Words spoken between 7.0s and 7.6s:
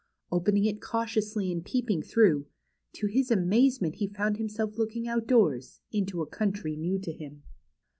him.